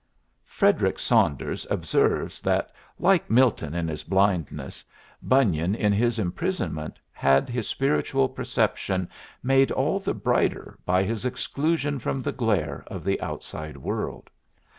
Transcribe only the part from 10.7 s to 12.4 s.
by his exclusion from the